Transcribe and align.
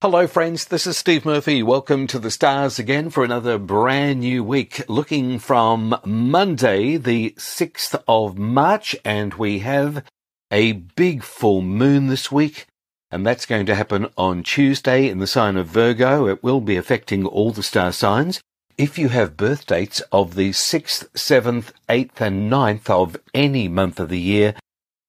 Hello, 0.00 0.28
friends. 0.28 0.66
This 0.66 0.86
is 0.86 0.96
Steve 0.96 1.24
Murphy. 1.24 1.60
Welcome 1.60 2.06
to 2.06 2.20
the 2.20 2.30
stars 2.30 2.78
again 2.78 3.10
for 3.10 3.24
another 3.24 3.58
brand 3.58 4.20
new 4.20 4.44
week. 4.44 4.88
Looking 4.88 5.40
from 5.40 5.98
Monday, 6.04 6.96
the 6.96 7.34
6th 7.36 8.00
of 8.06 8.38
March, 8.38 8.94
and 9.04 9.34
we 9.34 9.58
have 9.58 10.04
a 10.52 10.70
big 10.70 11.24
full 11.24 11.62
moon 11.62 12.06
this 12.06 12.30
week. 12.30 12.66
And 13.10 13.26
that's 13.26 13.44
going 13.44 13.66
to 13.66 13.74
happen 13.74 14.06
on 14.16 14.44
Tuesday 14.44 15.08
in 15.08 15.18
the 15.18 15.26
sign 15.26 15.56
of 15.56 15.66
Virgo. 15.66 16.28
It 16.28 16.44
will 16.44 16.60
be 16.60 16.76
affecting 16.76 17.26
all 17.26 17.50
the 17.50 17.64
star 17.64 17.90
signs. 17.90 18.40
If 18.76 19.00
you 19.00 19.08
have 19.08 19.36
birth 19.36 19.66
dates 19.66 20.00
of 20.12 20.36
the 20.36 20.50
6th, 20.50 21.08
7th, 21.10 21.72
8th, 21.88 22.20
and 22.20 22.52
9th 22.52 22.88
of 22.88 23.16
any 23.34 23.66
month 23.66 23.98
of 23.98 24.10
the 24.10 24.20
year, 24.20 24.54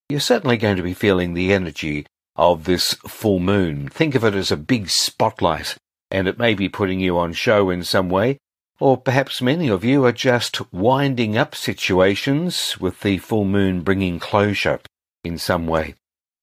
you're 0.10 0.20
certainly 0.20 0.58
going 0.58 0.78
to 0.78 0.82
be 0.82 0.96
feeling 0.96 1.36
the 1.36 1.54
energy 1.54 2.08
of 2.40 2.64
this 2.64 2.94
full 3.06 3.40
moon. 3.40 3.90
Think 3.90 4.16
of 4.16 4.24
it 4.24 4.34
as 4.34 4.50
a 4.50 4.58
big 4.58 4.90
spotlight, 4.90 5.76
and 6.10 6.26
it 6.26 6.40
may 6.40 6.54
be 6.54 6.70
putting 6.70 7.02
you 7.02 7.18
on 7.18 7.34
show 7.34 7.70
in 7.70 7.84
some 7.84 8.10
way, 8.10 8.38
or 8.80 8.96
perhaps 8.96 9.42
many 9.42 9.68
of 9.68 9.84
you 9.84 10.06
are 10.06 10.14
just 10.14 10.72
winding 10.74 11.38
up 11.38 11.54
situations 11.54 12.80
with 12.80 13.02
the 13.02 13.18
full 13.18 13.44
moon 13.44 13.82
bringing 13.82 14.20
closure 14.20 14.80
in 15.26 15.38
some 15.38 15.68
way. 15.68 15.96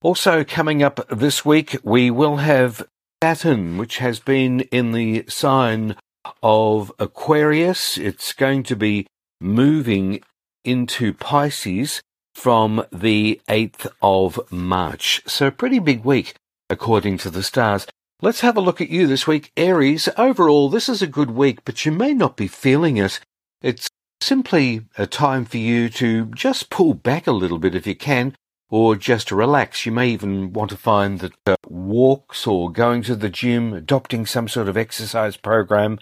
Also, 0.03 0.43
coming 0.43 0.83
up 0.83 0.99
this 1.09 1.43
week, 1.43 1.77
we 1.83 2.11
will 2.11 2.37
have 2.37 2.87
Saturn, 3.23 3.79
which 3.79 3.97
has 3.97 4.19
been 4.19 4.59
in 4.71 4.91
the 4.91 5.25
sign 5.27 5.95
of 6.43 6.91
Aquarius. 6.99 7.97
It's 7.97 8.33
going 8.33 8.61
to 8.63 8.75
be 8.75 9.07
moving 9.41 10.21
into 10.63 11.11
Pisces 11.11 12.03
from 12.37 12.85
the 12.91 13.41
8th 13.49 13.87
of 13.99 14.39
March. 14.51 15.23
So, 15.25 15.49
pretty 15.49 15.79
big 15.79 16.05
week, 16.05 16.35
according 16.69 17.17
to 17.19 17.31
the 17.31 17.41
stars. 17.41 17.87
Let's 18.21 18.41
have 18.41 18.55
a 18.55 18.61
look 18.61 18.79
at 18.79 18.91
you 18.91 19.07
this 19.07 19.25
week, 19.25 19.51
Aries. 19.57 20.07
Overall, 20.17 20.69
this 20.69 20.87
is 20.87 21.01
a 21.01 21.07
good 21.07 21.31
week, 21.31 21.65
but 21.65 21.83
you 21.83 21.91
may 21.91 22.13
not 22.13 22.37
be 22.37 22.47
feeling 22.47 22.97
it. 22.97 23.19
It's 23.63 23.89
simply 24.21 24.85
a 24.99 25.07
time 25.07 25.45
for 25.45 25.57
you 25.57 25.89
to 25.89 26.25
just 26.27 26.69
pull 26.69 26.93
back 26.93 27.25
a 27.25 27.31
little 27.31 27.57
bit 27.57 27.73
if 27.73 27.87
you 27.87 27.95
can, 27.95 28.35
or 28.69 28.95
just 28.95 29.31
relax. 29.31 29.87
You 29.87 29.91
may 29.91 30.09
even 30.09 30.53
want 30.53 30.69
to 30.69 30.77
find 30.77 31.19
that 31.21 31.33
uh, 31.47 31.55
walks 31.67 32.45
or 32.45 32.71
going 32.71 33.01
to 33.03 33.15
the 33.15 33.29
gym, 33.29 33.73
adopting 33.73 34.27
some 34.27 34.47
sort 34.47 34.67
of 34.67 34.77
exercise 34.77 35.37
program 35.37 35.97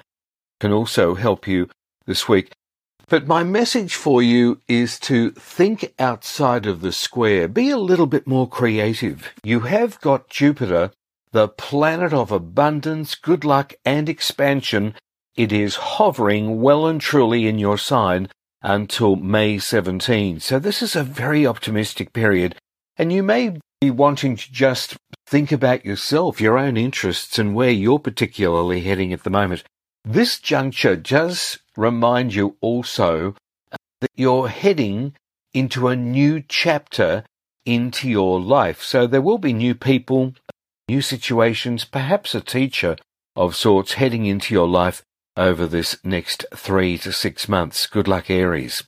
can 0.60 0.74
also 0.74 1.16
help 1.16 1.48
you 1.48 1.70
this 2.06 2.28
week. 2.28 2.52
But 3.08 3.28
my 3.28 3.44
message 3.44 3.94
for 3.94 4.24
you 4.24 4.62
is 4.68 5.00
to 5.02 5.32
think 5.32 5.94
outside 6.00 6.66
of 6.66 6.82
the 6.82 6.92
square. 6.92 7.48
Be 7.48 7.70
a 7.70 7.78
little 7.78 8.08
bit 8.08 8.26
more 8.26 8.50
creative. 8.50 9.32
You 9.44 9.62
have 9.62 10.02
got 10.02 10.30
Jupiter, 10.30 10.92
the 11.32 11.48
planet 11.48 12.14
of 12.14 12.32
abundance, 12.32 13.14
good 13.14 13.46
luck, 13.46 13.74
and 13.86 14.10
expansion. 14.10 14.96
It 15.36 15.52
is 15.52 15.76
hovering 15.76 16.62
well 16.62 16.88
and 16.88 17.00
truly 17.00 17.46
in 17.46 17.60
your 17.60 17.78
sign 17.78 18.30
until 18.64 19.16
May 19.16 19.60
17. 19.60 20.40
So 20.40 20.58
this 20.58 20.82
is 20.82 20.96
a 20.96 21.04
very 21.04 21.46
optimistic 21.46 22.12
period. 22.12 22.56
And 22.98 23.14
you 23.14 23.22
may 23.22 23.60
be 23.82 23.92
wanting 23.92 24.36
to 24.38 24.52
just 24.52 24.98
think 25.28 25.52
about 25.52 25.86
yourself, 25.86 26.42
your 26.42 26.58
own 26.58 26.76
interests, 26.76 27.38
and 27.38 27.54
where 27.54 27.70
you're 27.70 28.00
particularly 28.00 28.82
heading 28.82 29.14
at 29.14 29.24
the 29.24 29.30
moment. 29.30 29.64
This 30.04 30.40
juncture 30.40 30.96
does 30.96 31.60
remind 31.78 32.34
you 32.34 32.58
also 32.62 33.36
uh, 33.72 33.78
that 34.02 34.12
you're 34.16 34.48
heading 34.48 35.14
into 35.54 35.88
a 35.88 35.96
new 35.96 36.44
chapter 36.48 37.24
into 37.66 38.10
your 38.10 38.40
life. 38.40 38.82
So 38.82 39.08
there 39.08 39.22
will 39.22 39.38
be 39.38 39.54
new 39.54 39.74
people, 39.74 40.36
new 40.88 41.02
situations, 41.02 41.86
perhaps 41.86 42.36
a 42.36 42.42
teacher 42.42 42.98
of 43.36 43.56
sorts 43.56 43.94
heading 43.94 44.26
into 44.26 44.54
your 44.54 44.68
life 44.68 45.04
over 45.38 45.66
this 45.66 45.98
next 46.04 46.46
three 46.54 46.98
to 47.00 47.12
six 47.12 47.50
months. 47.50 47.88
Good 47.88 48.08
luck, 48.08 48.30
Aries. 48.30 48.84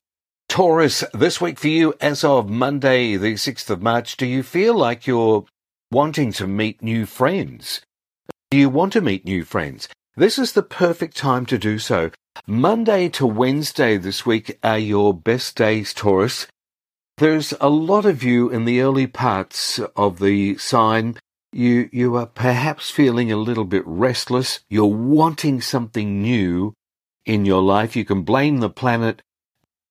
Taurus, 0.47 1.03
this 1.13 1.41
week 1.41 1.59
for 1.59 1.67
you, 1.67 1.93
as 1.99 2.23
of 2.23 2.49
Monday, 2.49 3.17
the 3.17 3.33
6th 3.33 3.69
of 3.69 3.81
March, 3.81 4.15
do 4.15 4.25
you 4.25 4.43
feel 4.43 4.73
like 4.73 5.05
you're 5.05 5.45
wanting 5.91 6.31
to 6.33 6.47
meet 6.47 6.81
new 6.81 7.05
friends? 7.05 7.81
Do 8.49 8.57
you 8.57 8.69
want 8.69 8.93
to 8.93 9.01
meet 9.01 9.25
new 9.25 9.43
friends? 9.43 9.89
This 10.15 10.39
is 10.39 10.53
the 10.53 10.63
perfect 10.63 11.17
time 11.17 11.45
to 11.47 11.57
do 11.57 11.79
so. 11.79 12.11
Monday 12.45 13.09
to 13.09 13.25
Wednesday 13.25 13.97
this 13.97 14.25
week 14.25 14.59
are 14.63 14.77
your 14.77 15.13
best 15.13 15.55
days, 15.55 15.93
Taurus. 15.93 16.47
There's 17.17 17.53
a 17.59 17.69
lot 17.69 18.05
of 18.05 18.23
you 18.23 18.49
in 18.49 18.65
the 18.65 18.81
early 18.81 19.07
parts 19.07 19.79
of 19.95 20.19
the 20.19 20.57
sign. 20.57 21.17
You, 21.51 21.89
you 21.91 22.15
are 22.15 22.27
perhaps 22.27 22.91
feeling 22.91 23.31
a 23.31 23.37
little 23.37 23.65
bit 23.65 23.83
restless. 23.85 24.59
You're 24.69 24.85
wanting 24.85 25.61
something 25.61 26.21
new 26.21 26.73
in 27.25 27.45
your 27.45 27.61
life. 27.61 27.95
You 27.95 28.05
can 28.05 28.21
blame 28.21 28.59
the 28.59 28.69
planet 28.69 29.21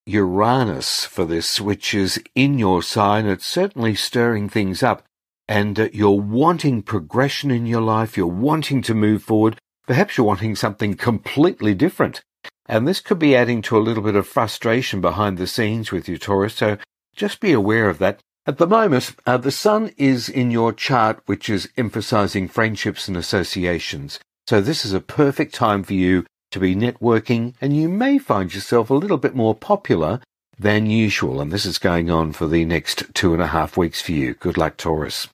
Uranus 0.07 1.05
for 1.05 1.25
this, 1.25 1.61
which 1.61 1.93
is 1.95 2.23
in 2.34 2.59
your 2.59 2.83
sign. 2.83 3.27
It's 3.27 3.47
certainly 3.47 3.97
stirring 3.97 4.49
things 4.49 4.83
up. 4.83 5.03
And 5.49 5.78
uh, 5.78 5.89
you're 5.93 6.21
wanting 6.21 6.83
progression 6.83 7.51
in 7.51 7.67
your 7.67 7.81
life. 7.81 8.17
You're 8.17 8.27
wanting 8.27 8.83
to 8.83 8.95
move 8.95 9.23
forward. 9.23 9.59
Perhaps 9.87 10.17
you're 10.17 10.27
wanting 10.27 10.55
something 10.57 10.95
completely 10.95 11.75
different. 11.75 12.23
And 12.69 12.87
this 12.87 13.00
could 13.00 13.19
be 13.19 13.37
adding 13.37 13.62
to 13.62 13.77
a 13.77 13.81
little 13.81 14.03
bit 14.03 14.16
of 14.16 14.27
frustration 14.27 15.00
behind 15.00 15.38
the 15.38 15.47
scenes 15.47 15.93
with 15.93 16.09
you, 16.09 16.19
Taurus. 16.19 16.54
So 16.54 16.78
just 17.15 17.41
be 17.41 17.53
aware 17.53 17.88
of 17.88 17.99
that. 17.99 18.21
At 18.47 18.59
the 18.59 18.66
moment, 18.66 19.15
uh, 19.27 19.38
the 19.38 19.50
sun 19.50 19.93
is 19.97 20.28
in 20.28 20.50
your 20.50 20.72
chart, 20.72 21.21
which 21.27 21.49
is 21.49 21.69
emphasizing 21.77 22.47
friendships 22.49 23.09
and 23.09 23.16
associations. 23.16 24.21
So 24.47 24.60
this 24.60 24.84
is 24.84 24.93
a 24.93 25.00
perfect 25.00 25.54
time 25.54 25.82
for 25.82 25.94
you 25.94 26.25
to 26.53 26.60
be 26.60 26.77
networking 26.77 27.54
and 27.60 27.77
you 27.77 27.88
may 27.88 28.19
find 28.19 28.54
yourself 28.54 28.88
a 28.88 28.94
little 28.94 29.19
bit 29.19 29.34
more 29.34 29.54
popular 29.54 30.21
than 30.59 30.87
usual. 30.87 31.41
And 31.41 31.53
this 31.53 31.66
is 31.66 31.78
going 31.78 32.10
on 32.10 32.33
for 32.33 32.47
the 32.47 32.65
next 32.65 33.03
two 33.15 33.33
and 33.33 33.43
a 33.43 33.48
half 33.48 33.77
weeks 33.77 34.00
for 34.00 34.12
you. 34.12 34.34
Good 34.34 34.56
luck, 34.56 34.77
Taurus. 34.77 35.28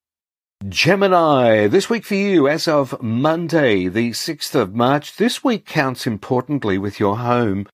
Gemini, 0.69 1.67
this 1.67 1.91
week 1.91 2.05
for 2.05 2.15
you, 2.15 2.47
as 2.47 2.69
of 2.69 3.03
Monday, 3.03 3.89
the 3.89 4.11
6th 4.11 4.55
of 4.55 4.75
March, 4.75 5.17
this 5.17 5.43
week 5.43 5.67
counts 5.67 6.07
importantly 6.07 6.79
with 6.79 7.01
your 7.01 7.19
home 7.19 7.67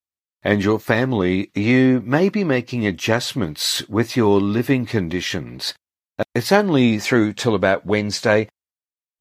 and 0.42 0.64
your 0.64 0.78
family. 0.78 1.50
You 1.54 2.00
may 2.06 2.30
be 2.30 2.44
making 2.44 2.86
adjustments 2.86 3.86
with 3.90 4.16
your 4.16 4.40
living 4.40 4.86
conditions. 4.86 5.74
It's 6.34 6.50
only 6.50 6.98
through 6.98 7.34
till 7.34 7.54
about 7.54 7.84
Wednesday. 7.84 8.48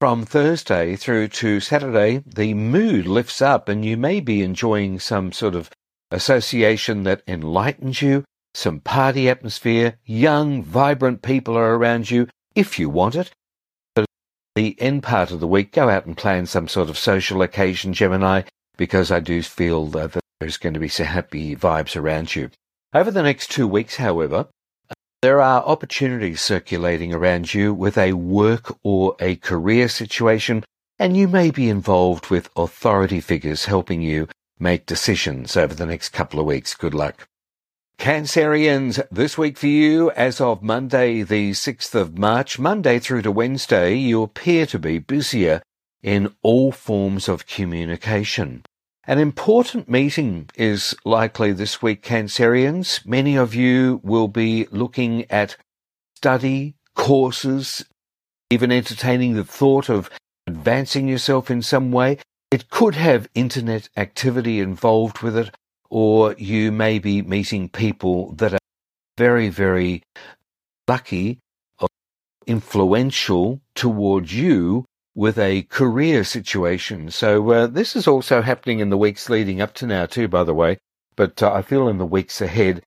From 0.00 0.24
Thursday 0.24 0.96
through 0.96 1.28
to 1.28 1.60
Saturday, 1.60 2.22
the 2.24 2.54
mood 2.54 3.06
lifts 3.06 3.42
up 3.42 3.68
and 3.68 3.84
you 3.84 3.98
may 3.98 4.20
be 4.20 4.42
enjoying 4.42 4.98
some 4.98 5.30
sort 5.30 5.54
of 5.54 5.68
association 6.10 7.02
that 7.02 7.22
enlightens 7.28 8.00
you, 8.00 8.24
some 8.54 8.80
party 8.80 9.28
atmosphere, 9.28 9.98
young, 10.06 10.62
vibrant 10.62 11.20
people 11.20 11.54
are 11.54 11.74
around 11.74 12.10
you, 12.10 12.28
if 12.54 12.78
you 12.78 12.88
want 12.88 13.14
it 13.14 13.30
the 14.58 14.74
end 14.80 15.04
part 15.04 15.30
of 15.30 15.38
the 15.38 15.46
week, 15.46 15.70
go 15.70 15.88
out 15.88 16.04
and 16.04 16.16
plan 16.16 16.44
some 16.44 16.66
sort 16.66 16.88
of 16.88 16.98
social 16.98 17.42
occasion, 17.42 17.92
Gemini, 17.92 18.42
because 18.76 19.12
I 19.12 19.20
do 19.20 19.40
feel 19.40 19.86
that 19.90 20.18
there's 20.40 20.56
going 20.56 20.74
to 20.74 20.80
be 20.80 20.88
some 20.88 21.06
happy 21.06 21.54
vibes 21.54 21.94
around 21.94 22.34
you. 22.34 22.50
Over 22.92 23.12
the 23.12 23.22
next 23.22 23.52
two 23.52 23.68
weeks, 23.68 23.94
however, 23.94 24.48
there 25.22 25.40
are 25.40 25.62
opportunities 25.62 26.40
circulating 26.40 27.14
around 27.14 27.54
you 27.54 27.72
with 27.72 27.96
a 27.96 28.14
work 28.14 28.76
or 28.82 29.14
a 29.20 29.36
career 29.36 29.88
situation, 29.88 30.64
and 30.98 31.16
you 31.16 31.28
may 31.28 31.52
be 31.52 31.68
involved 31.68 32.28
with 32.28 32.50
authority 32.56 33.20
figures 33.20 33.66
helping 33.66 34.02
you 34.02 34.26
make 34.58 34.86
decisions 34.86 35.56
over 35.56 35.72
the 35.72 35.86
next 35.86 36.08
couple 36.08 36.40
of 36.40 36.46
weeks. 36.46 36.74
Good 36.74 36.94
luck. 36.94 37.28
Cancerians, 37.98 39.04
this 39.10 39.36
week 39.36 39.58
for 39.58 39.66
you, 39.66 40.12
as 40.12 40.40
of 40.40 40.62
Monday, 40.62 41.22
the 41.22 41.50
6th 41.50 41.96
of 41.96 42.16
March, 42.16 42.56
Monday 42.56 43.00
through 43.00 43.22
to 43.22 43.32
Wednesday, 43.32 43.94
you 43.96 44.22
appear 44.22 44.66
to 44.66 44.78
be 44.78 45.00
busier 45.00 45.60
in 46.00 46.32
all 46.42 46.70
forms 46.70 47.28
of 47.28 47.48
communication. 47.48 48.64
An 49.04 49.18
important 49.18 49.88
meeting 49.88 50.48
is 50.54 50.94
likely 51.04 51.50
this 51.50 51.82
week, 51.82 52.04
Cancerians. 52.04 53.04
Many 53.04 53.36
of 53.36 53.52
you 53.56 54.00
will 54.04 54.28
be 54.28 54.68
looking 54.70 55.28
at 55.28 55.56
study, 56.14 56.76
courses, 56.94 57.84
even 58.48 58.70
entertaining 58.70 59.34
the 59.34 59.44
thought 59.44 59.90
of 59.90 60.08
advancing 60.46 61.08
yourself 61.08 61.50
in 61.50 61.62
some 61.62 61.90
way. 61.90 62.18
It 62.52 62.70
could 62.70 62.94
have 62.94 63.28
internet 63.34 63.88
activity 63.96 64.60
involved 64.60 65.18
with 65.20 65.36
it 65.36 65.50
or 65.90 66.34
you 66.38 66.70
may 66.72 66.98
be 66.98 67.22
meeting 67.22 67.68
people 67.68 68.32
that 68.34 68.52
are 68.52 68.58
very, 69.16 69.48
very 69.48 70.02
lucky 70.86 71.38
or 71.80 71.88
influential 72.46 73.60
towards 73.74 74.34
you 74.34 74.84
with 75.14 75.38
a 75.38 75.62
career 75.62 76.22
situation. 76.22 77.10
So 77.10 77.50
uh, 77.50 77.66
this 77.66 77.96
is 77.96 78.06
also 78.06 78.40
happening 78.40 78.78
in 78.78 78.90
the 78.90 78.96
weeks 78.96 79.28
leading 79.28 79.60
up 79.60 79.74
to 79.74 79.86
now 79.86 80.06
too, 80.06 80.28
by 80.28 80.44
the 80.44 80.54
way. 80.54 80.78
But 81.16 81.42
uh, 81.42 81.52
I 81.52 81.62
feel 81.62 81.88
in 81.88 81.98
the 81.98 82.06
weeks 82.06 82.40
ahead, 82.40 82.82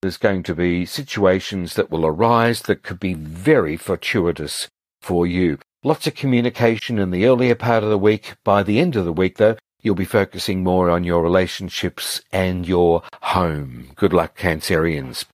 there's 0.00 0.16
going 0.16 0.44
to 0.44 0.54
be 0.54 0.86
situations 0.86 1.74
that 1.74 1.90
will 1.90 2.06
arise 2.06 2.62
that 2.62 2.82
could 2.82 3.00
be 3.00 3.14
very 3.14 3.76
fortuitous 3.76 4.68
for 5.02 5.26
you. 5.26 5.58
Lots 5.82 6.06
of 6.06 6.14
communication 6.14 6.98
in 6.98 7.10
the 7.10 7.26
earlier 7.26 7.54
part 7.54 7.82
of 7.82 7.90
the 7.90 7.98
week. 7.98 8.34
By 8.44 8.62
the 8.62 8.78
end 8.78 8.96
of 8.96 9.04
the 9.04 9.12
week, 9.12 9.38
though, 9.38 9.56
you'll 9.84 9.94
be 9.94 10.04
focusing 10.04 10.64
more 10.64 10.90
on 10.90 11.04
your 11.04 11.22
relationships 11.22 12.22
and 12.32 12.66
your 12.66 13.02
home. 13.22 13.90
Good 13.94 14.12
luck, 14.12 14.36
Cancerians. 14.36 15.26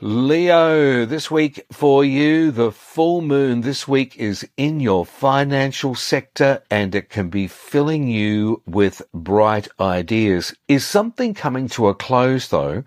Leo, 0.00 1.06
this 1.06 1.30
week 1.30 1.64
for 1.72 2.04
you, 2.04 2.50
the 2.50 2.70
full 2.70 3.22
moon 3.22 3.62
this 3.62 3.88
week 3.88 4.16
is 4.18 4.46
in 4.56 4.78
your 4.78 5.06
financial 5.06 5.94
sector 5.94 6.62
and 6.70 6.94
it 6.94 7.08
can 7.08 7.30
be 7.30 7.46
filling 7.46 8.06
you 8.06 8.60
with 8.66 9.00
bright 9.14 9.66
ideas. 9.80 10.54
Is 10.68 10.84
something 10.84 11.32
coming 11.32 11.68
to 11.70 11.88
a 11.88 11.94
close 11.94 12.48
though 12.48 12.84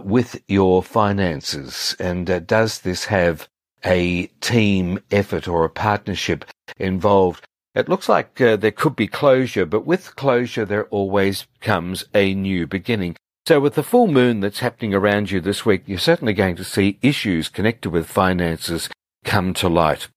with 0.00 0.42
your 0.48 0.82
finances? 0.82 1.94
And 1.98 2.30
uh, 2.30 2.38
does 2.38 2.80
this 2.80 3.04
have 3.06 3.46
a 3.84 4.26
team 4.40 5.00
effort 5.10 5.46
or 5.46 5.64
a 5.64 5.70
partnership 5.70 6.46
involved? 6.78 7.44
It 7.74 7.88
looks 7.88 8.08
like 8.08 8.40
uh, 8.40 8.56
there 8.56 8.70
could 8.70 8.94
be 8.94 9.08
closure, 9.08 9.66
but 9.66 9.84
with 9.84 10.14
closure 10.14 10.64
there 10.64 10.86
always 10.86 11.46
comes 11.60 12.04
a 12.14 12.32
new 12.34 12.66
beginning. 12.66 13.16
So 13.46 13.60
with 13.60 13.74
the 13.74 13.82
full 13.82 14.06
moon 14.06 14.40
that's 14.40 14.60
happening 14.60 14.94
around 14.94 15.30
you 15.30 15.40
this 15.40 15.66
week, 15.66 15.82
you're 15.86 15.98
certainly 15.98 16.34
going 16.34 16.56
to 16.56 16.64
see 16.64 16.98
issues 17.02 17.48
connected 17.48 17.90
with 17.90 18.06
finances 18.06 18.88
come 19.24 19.52
to 19.54 19.68
light. 19.68 20.08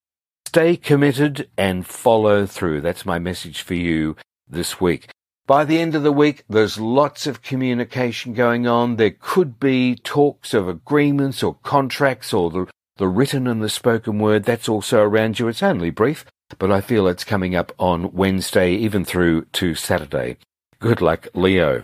Stay 0.45 0.77
committed 0.77 1.50
and 1.57 1.86
follow 1.86 2.45
through. 2.45 2.81
That's 2.81 3.06
my 3.06 3.19
message 3.19 3.63
for 3.63 3.74
you 3.74 4.15
this 4.48 4.80
week. 4.80 5.09
By 5.45 5.65
the 5.65 5.80
end 5.80 5.95
of 5.95 6.04
the 6.04 6.12
week, 6.12 6.44
there's 6.48 6.80
lots 6.80 7.25
of 7.25 7.42
communication 7.42 8.33
going 8.33 8.68
on. 8.68 8.95
There 8.95 9.15
could 9.19 9.59
be 9.59 9.95
talks 9.95 10.54
of 10.54 10.68
agreements 10.68 11.42
or 11.42 11.56
contracts 11.63 12.33
or 12.33 12.50
the, 12.50 12.68
the 12.98 13.07
written 13.07 13.48
and 13.48 13.62
the 13.63 13.69
spoken 13.69 14.19
word. 14.19 14.44
That's 14.44 14.69
also 14.69 15.01
around 15.01 15.39
you. 15.39 15.48
It's 15.48 15.63
only 15.63 15.89
brief, 15.89 16.24
but 16.59 16.71
I 16.71 16.81
feel 16.81 17.07
it's 17.07 17.23
coming 17.23 17.55
up 17.55 17.71
on 17.77 18.13
Wednesday, 18.13 18.73
even 18.73 19.05
through 19.05 19.45
to 19.53 19.75
Saturday. 19.75 20.38
Good 20.79 21.01
luck, 21.01 21.27
Leo. 21.33 21.83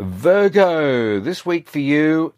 Virgo, 0.00 1.20
this 1.20 1.46
week 1.46 1.68
for 1.68 1.78
you, 1.78 2.34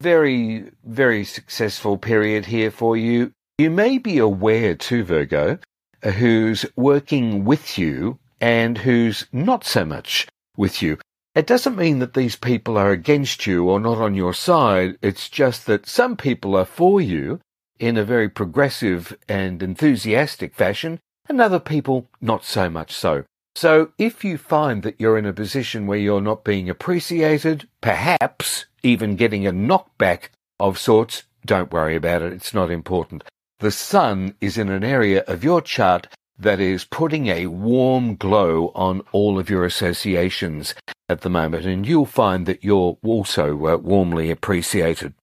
very, 0.00 0.70
very 0.84 1.24
successful 1.24 1.96
period 1.96 2.46
here 2.46 2.70
for 2.70 2.96
you. 2.96 3.32
You 3.58 3.70
may 3.70 3.98
be 3.98 4.18
aware 4.18 4.74
too, 4.74 5.04
Virgo, 5.04 5.58
uh, 6.02 6.10
who's 6.10 6.66
working 6.76 7.44
with 7.44 7.78
you 7.78 8.18
and 8.40 8.78
who's 8.78 9.26
not 9.32 9.64
so 9.64 9.84
much 9.84 10.26
with 10.56 10.82
you. 10.82 10.98
It 11.34 11.46
doesn't 11.46 11.76
mean 11.76 11.98
that 11.98 12.14
these 12.14 12.36
people 12.36 12.76
are 12.76 12.90
against 12.90 13.46
you 13.46 13.68
or 13.68 13.80
not 13.80 13.98
on 13.98 14.14
your 14.14 14.34
side. 14.34 14.98
It's 15.02 15.28
just 15.28 15.66
that 15.66 15.86
some 15.86 16.16
people 16.16 16.56
are 16.56 16.64
for 16.64 17.00
you 17.00 17.40
in 17.78 17.96
a 17.96 18.04
very 18.04 18.28
progressive 18.28 19.16
and 19.28 19.62
enthusiastic 19.62 20.54
fashion, 20.54 21.00
and 21.28 21.40
other 21.40 21.60
people 21.60 22.08
not 22.20 22.44
so 22.44 22.68
much 22.70 22.92
so. 22.92 23.24
So 23.54 23.92
if 23.98 24.24
you 24.24 24.36
find 24.36 24.82
that 24.82 25.00
you're 25.00 25.18
in 25.18 25.26
a 25.26 25.32
position 25.32 25.86
where 25.86 25.98
you're 25.98 26.20
not 26.20 26.44
being 26.44 26.68
appreciated, 26.68 27.68
perhaps 27.80 28.66
even 28.82 29.16
getting 29.16 29.46
a 29.46 29.52
knockback 29.52 30.28
of 30.58 30.78
sorts, 30.78 31.22
don't 31.46 31.72
worry 31.72 31.96
about 31.96 32.22
it. 32.22 32.32
It's 32.32 32.54
not 32.54 32.70
important. 32.70 33.22
The 33.60 33.70
sun 33.70 34.34
is 34.40 34.58
in 34.58 34.68
an 34.68 34.82
area 34.84 35.22
of 35.26 35.44
your 35.44 35.60
chart 35.60 36.08
that 36.38 36.58
is 36.58 36.84
putting 36.84 37.28
a 37.28 37.46
warm 37.46 38.16
glow 38.16 38.72
on 38.74 39.02
all 39.12 39.38
of 39.38 39.48
your 39.48 39.64
associations 39.64 40.74
at 41.08 41.20
the 41.20 41.30
moment, 41.30 41.64
and 41.64 41.86
you'll 41.86 42.06
find 42.06 42.46
that 42.46 42.64
you're 42.64 42.98
also 43.04 43.66
uh, 43.66 43.76
warmly 43.76 44.30
appreciated. 44.30 45.14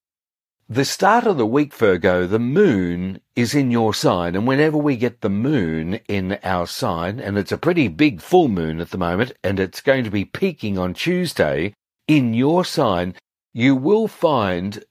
The 0.72 0.86
start 0.86 1.28
of 1.28 1.36
the 1.36 1.46
week, 1.46 1.74
Virgo, 1.74 2.26
the 2.26 2.40
moon 2.40 3.20
is 3.36 3.54
in 3.54 3.72
your 3.72 3.94
sign. 3.94 4.38
And 4.38 4.48
whenever 4.48 4.78
we 4.78 4.96
get 4.96 5.20
the 5.20 5.30
moon 5.30 5.96
in 6.08 6.40
our 6.46 6.66
sign, 6.66 7.20
and 7.20 7.38
it's 7.38 7.52
a 7.52 7.58
pretty 7.58 7.90
big 7.90 8.22
full 8.22 8.48
moon 8.48 8.80
at 8.80 8.92
the 8.92 8.98
moment, 8.98 9.34
and 9.44 9.60
it's 9.60 9.82
going 9.82 10.06
to 10.06 10.10
be 10.10 10.24
peaking 10.24 10.78
on 10.78 10.94
Tuesday 10.94 11.74
in 12.08 12.34
your 12.34 12.64
sign, 12.64 13.16
you 13.54 13.76
will 13.76 14.08
find 14.08 14.86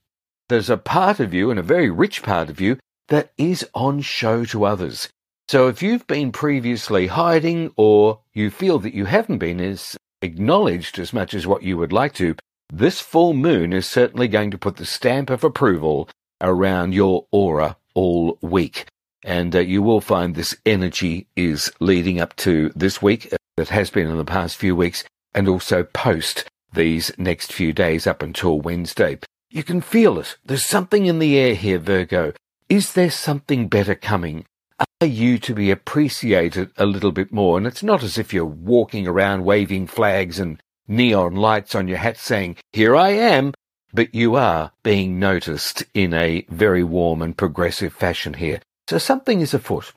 there's 0.51 0.69
a 0.69 0.77
part 0.77 1.19
of 1.19 1.33
you, 1.33 1.51
and 1.51 1.59
a 1.59 1.63
very 1.63 1.89
rich 1.89 2.23
part 2.23 2.51
of 2.51 2.61
you, 2.61 2.79
that 3.09 3.33
is 3.39 3.67
on 3.73 4.03
show 4.03 4.45
to 4.45 4.67
others. 4.67 5.09
So 5.49 5.69
if 5.69 5.83
you've 5.83 6.07
been 6.07 6.31
previously 6.31 7.07
hiding 7.07 7.73
or 7.79 8.21
you 8.35 8.51
feel 8.51 8.81
that 8.81 8.93
you 8.93 9.07
haven't 9.07 9.39
been 9.39 9.63
as 9.63 9.97
acknowledged 10.21 10.99
as 10.99 11.15
much 11.15 11.33
as 11.33 11.47
what 11.47 11.63
you 11.63 11.79
would 11.79 11.91
like 11.91 12.13
to, 12.17 12.35
this 12.73 13.01
full 13.01 13.35
moon 13.35 13.73
is 13.73 13.87
certainly 13.87 14.29
going 14.29 14.51
to 14.51 14.59
put 14.59 14.77
the 14.77 14.87
stamp 14.87 15.31
of 15.31 15.45
approval 15.45 16.09
around 16.41 16.95
your 16.95 17.27
aura 17.31 17.77
all 17.95 18.39
week. 18.41 18.87
And 19.23 19.55
uh, 19.55 19.61
you 19.61 19.83
will 19.83 20.01
find 20.01 20.35
this 20.35 20.57
energy 20.65 21.27
is 21.37 21.73
leading 21.81 22.21
up 22.21 22.37
to 22.37 22.71
this 22.75 23.03
week 23.03 23.33
that 23.57 23.69
has 23.69 23.91
been 23.91 24.09
in 24.09 24.17
the 24.17 24.25
past 24.25 24.57
few 24.57 24.75
weeks 24.75 25.05
and 25.35 25.49
also 25.49 25.83
post 25.83 26.45
these 26.73 27.13
next 27.19 27.53
few 27.53 27.73
days 27.73 28.07
up 28.07 28.23
until 28.23 28.61
Wednesday. 28.61 29.19
You 29.51 29.63
can 29.63 29.81
feel 29.81 30.19
it. 30.19 30.37
There's 30.45 30.65
something 30.65 31.07
in 31.07 31.19
the 31.19 31.37
air 31.37 31.55
here, 31.55 31.79
Virgo. 31.79 32.33
Is 32.69 32.93
there 32.93 33.11
something 33.11 33.69
better 33.69 33.95
coming? 33.95 34.47
Are 35.01 35.07
you 35.07 35.39
to 35.41 35.55
be 35.55 35.71
appreciated 35.71 36.71
a 36.77 36.87
little 36.87 37.13
bit 37.13 37.33
more? 37.33 37.59
And 37.59 37.67
it's 37.67 37.83
not 37.83 38.03
as 38.03 38.17
if 38.17 38.33
you're 38.33 38.45
walking 38.45 39.07
around 39.07 39.45
waving 39.45 39.89
flags 39.89 40.39
and 40.39 40.63
neon 40.91 41.37
lights 41.37 41.75
on 41.75 41.89
your 41.89 41.99
hat 41.99 42.19
saying, 42.19 42.57
Here 42.73 42.95
I 42.95 43.11
am. 43.11 43.55
But 43.93 44.15
you 44.15 44.37
are 44.37 44.73
being 44.83 45.19
noticed 45.19 45.85
in 45.95 46.13
a 46.15 46.47
very 46.49 46.85
warm 46.85 47.23
and 47.23 47.37
progressive 47.37 47.93
fashion 47.93 48.35
here. 48.35 48.61
So 48.89 48.99
something 48.99 49.41
is 49.41 49.55
afoot. 49.55 49.93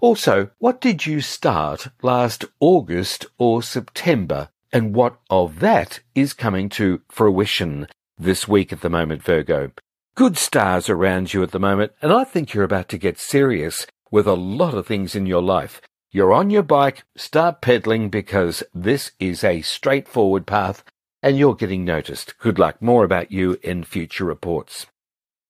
Also, 0.00 0.50
what 0.58 0.80
did 0.80 1.06
you 1.06 1.20
start 1.20 1.88
last 2.02 2.44
August 2.60 3.26
or 3.38 3.62
September? 3.62 4.50
And 4.72 4.94
what 4.94 5.18
of 5.30 5.60
that 5.60 6.00
is 6.14 6.32
coming 6.32 6.68
to 6.70 7.00
fruition 7.08 7.88
this 8.18 8.46
week 8.46 8.72
at 8.72 8.82
the 8.82 8.90
moment, 8.90 9.22
Virgo? 9.22 9.70
Good 10.14 10.36
stars 10.36 10.88
around 10.88 11.32
you 11.32 11.42
at 11.42 11.50
the 11.52 11.58
moment, 11.58 11.92
and 12.02 12.12
I 12.12 12.24
think 12.24 12.54
you're 12.54 12.64
about 12.64 12.88
to 12.90 12.98
get 12.98 13.18
serious 13.18 13.86
with 14.10 14.26
a 14.26 14.34
lot 14.34 14.74
of 14.74 14.86
things 14.86 15.16
in 15.16 15.26
your 15.26 15.42
life. 15.42 15.80
You're 16.14 16.32
on 16.32 16.48
your 16.48 16.62
bike, 16.62 17.02
start 17.16 17.60
pedaling 17.60 18.08
because 18.08 18.62
this 18.72 19.10
is 19.18 19.42
a 19.42 19.62
straightforward 19.62 20.46
path 20.46 20.84
and 21.24 21.36
you're 21.36 21.56
getting 21.56 21.84
noticed. 21.84 22.38
Good 22.38 22.56
luck. 22.56 22.80
More 22.80 23.02
about 23.02 23.32
you 23.32 23.58
in 23.64 23.82
future 23.82 24.24
reports. 24.24 24.86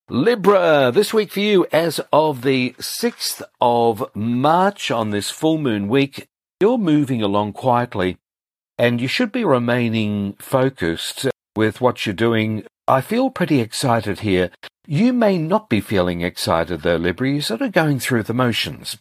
Libra, 0.08 0.90
this 0.90 1.12
week 1.12 1.32
for 1.32 1.40
you, 1.40 1.66
as 1.70 2.00
of 2.14 2.40
the 2.40 2.75
6th 2.78 3.43
of 3.61 4.11
March 4.16 4.90
on 4.90 5.11
this 5.11 5.28
full 5.28 5.58
moon 5.58 5.87
week, 5.87 6.28
you're 6.58 6.78
moving 6.78 7.20
along 7.20 7.52
quietly 7.52 8.16
and 8.78 9.02
you 9.02 9.06
should 9.06 9.33
be 9.33 9.44
remaining 9.44 10.33
focused 10.38 11.28
with 11.54 11.83
what 11.83 12.06
you're 12.06 12.14
doing. 12.14 12.64
I 12.88 13.02
feel 13.02 13.28
pretty 13.28 13.61
excited 13.61 14.21
here. 14.21 14.50
You 14.87 15.12
may 15.12 15.37
not 15.37 15.68
be 15.68 15.83
feeling 15.83 16.23
excited 16.23 16.80
though, 16.80 16.97
Libra. 16.97 17.28
You're 17.28 17.42
sort 17.42 17.61
of 17.61 17.73
going 17.73 17.99
through 17.99 18.23
the 18.23 18.33
motions 18.33 18.97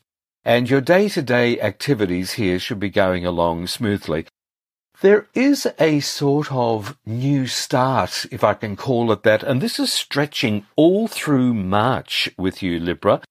and 0.46 0.70
your 0.70 0.82
day-to-day 0.82 1.60
activities 1.62 2.34
here 2.34 2.60
should 2.60 2.80
be 2.80 2.90
going 2.90 3.26
along 3.26 3.68
smoothly. 3.68 4.26
There 5.02 5.28
is 5.34 5.68
a 5.80 6.00
sort 6.00 6.52
of 6.52 6.98
new 7.06 7.48
start, 7.48 8.26
if 8.32 8.44
I 8.44 8.54
can 8.54 8.76
call 8.76 9.12
it 9.12 9.24
that, 9.24 9.44
and 9.44 9.60
this 9.60 9.80
is 9.80 9.92
stretching 9.92 10.66
all 10.76 11.08
through 11.08 11.54
March 11.54 12.30
with 12.38 12.64
you, 12.64 12.80
Libra. 12.80 13.22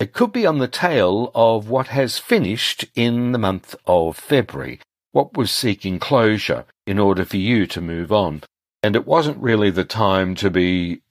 It 0.00 0.12
could 0.12 0.32
be 0.32 0.46
on 0.46 0.58
the 0.58 0.68
tail 0.68 1.30
of 1.34 1.68
what 1.68 1.88
has 1.88 2.18
finished 2.18 2.84
in 2.94 3.32
the 3.32 3.38
month 3.38 3.74
of 3.86 4.16
February, 4.16 4.80
what 5.12 5.36
was 5.36 5.50
seeking 5.50 5.98
closure 5.98 6.64
in 6.86 6.98
order 6.98 7.24
for 7.24 7.36
you 7.36 7.66
to 7.66 7.80
move 7.80 8.12
on. 8.12 8.42
And 8.82 8.94
it 8.94 9.06
wasn't 9.06 9.42
really 9.42 9.70
the 9.70 9.84
time 9.84 10.36
to 10.36 10.50
be 10.50 11.02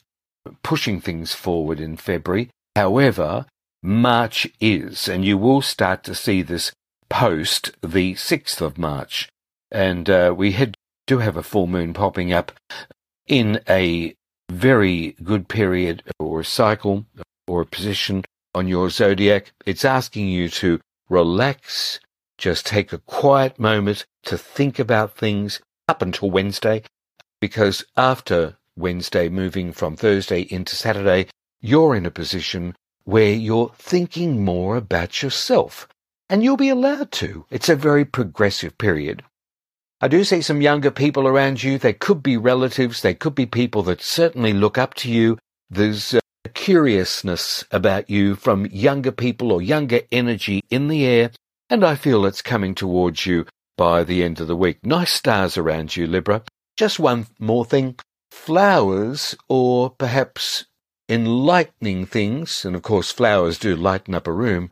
pushing 0.63 1.01
things 1.01 1.33
forward 1.33 1.81
in 1.81 1.97
February. 1.97 2.49
However, 2.77 3.45
March 3.87 4.45
is, 4.59 5.07
and 5.07 5.23
you 5.23 5.37
will 5.37 5.61
start 5.61 6.03
to 6.03 6.13
see 6.13 6.41
this 6.41 6.73
post 7.07 7.71
the 7.81 8.15
6th 8.15 8.59
of 8.59 8.77
March. 8.77 9.29
And 9.71 10.09
uh, 10.09 10.33
we 10.35 10.51
had, 10.51 10.75
do 11.05 11.19
have 11.19 11.37
a 11.37 11.41
full 11.41 11.67
moon 11.67 11.93
popping 11.93 12.33
up 12.33 12.51
in 13.27 13.61
a 13.69 14.13
very 14.51 15.15
good 15.23 15.47
period 15.47 16.03
or 16.19 16.43
cycle 16.43 17.05
or 17.47 17.63
position 17.63 18.25
on 18.53 18.67
your 18.67 18.89
zodiac. 18.89 19.53
It's 19.65 19.85
asking 19.85 20.27
you 20.27 20.49
to 20.49 20.81
relax, 21.07 22.01
just 22.37 22.65
take 22.65 22.91
a 22.91 22.97
quiet 22.97 23.57
moment 23.57 24.05
to 24.23 24.37
think 24.37 24.79
about 24.79 25.15
things 25.15 25.61
up 25.87 26.01
until 26.01 26.29
Wednesday, 26.29 26.83
because 27.39 27.85
after 27.95 28.57
Wednesday, 28.75 29.29
moving 29.29 29.71
from 29.71 29.95
Thursday 29.95 30.41
into 30.41 30.75
Saturday, 30.75 31.27
you're 31.61 31.95
in 31.95 32.05
a 32.05 32.11
position 32.11 32.75
where 33.07 33.31
you're 33.31 33.71
thinking 33.77 34.43
more 34.43 34.75
about 34.75 35.23
yourself. 35.23 35.87
And 36.29 36.43
you'll 36.43 36.57
be 36.57 36.67
allowed 36.67 37.09
to. 37.13 37.45
It's 37.49 37.69
a 37.69 37.75
very 37.75 38.03
progressive 38.03 38.77
period. 38.77 39.23
I 40.01 40.09
do 40.09 40.25
see 40.25 40.41
some 40.41 40.61
younger 40.61 40.91
people 40.91 41.25
around 41.25 41.63
you. 41.63 41.77
They 41.77 41.93
could 41.93 42.21
be 42.21 42.35
relatives. 42.35 43.01
They 43.01 43.13
could 43.13 43.33
be 43.33 43.45
people 43.45 43.81
that 43.83 44.01
certainly 44.01 44.51
look 44.51 44.77
up 44.77 44.93
to 44.95 45.09
you. 45.09 45.37
There's 45.69 46.15
a 46.15 46.49
curiousness 46.49 47.63
about 47.71 48.09
you 48.09 48.35
from 48.35 48.65
younger 48.65 49.13
people 49.13 49.53
or 49.53 49.61
younger 49.61 50.01
energy 50.11 50.61
in 50.69 50.89
the 50.89 51.05
air, 51.05 51.31
and 51.69 51.85
I 51.85 51.95
feel 51.95 52.25
it's 52.25 52.41
coming 52.41 52.75
towards 52.75 53.25
you 53.25 53.45
by 53.77 54.03
the 54.03 54.21
end 54.21 54.41
of 54.41 54.47
the 54.47 54.55
week. 54.55 54.85
Nice 54.85 55.11
stars 55.11 55.57
around 55.57 55.95
you, 55.95 56.07
Libra. 56.07 56.43
Just 56.75 56.99
one 56.99 57.27
more 57.39 57.63
thing. 57.63 57.95
Flowers, 58.31 59.33
or 59.47 59.91
perhaps 59.91 60.65
enlightening 61.09 62.05
things, 62.05 62.65
and 62.65 62.75
of 62.75 62.81
course 62.81 63.11
flowers 63.11 63.57
do 63.57 63.75
lighten 63.75 64.13
up 64.15 64.27
a 64.27 64.31
room, 64.31 64.69